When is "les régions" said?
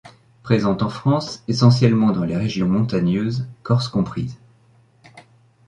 2.23-2.67